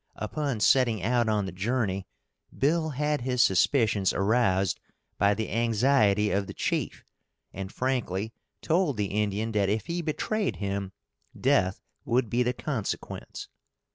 Upon 0.15 0.59
setting 0.61 1.03
out 1.03 1.29
on 1.29 1.45
the 1.45 1.51
journey, 1.51 2.07
Bill 2.57 2.89
had 2.89 3.21
his 3.21 3.43
suspicions 3.43 4.11
aroused 4.13 4.79
by 5.19 5.35
the 5.35 5.51
anxiety 5.51 6.31
of 6.31 6.47
the 6.47 6.55
chief, 6.55 7.05
and 7.53 7.71
frankly 7.71 8.33
told 8.63 8.97
the 8.97 9.21
Indian 9.21 9.51
that 9.51 9.69
if 9.69 9.85
he 9.85 10.01
betrayed 10.01 10.55
him 10.55 10.91
death 11.39 11.83
would 12.03 12.31
be 12.31 12.41
the 12.41 12.51
consequence. 12.51 13.47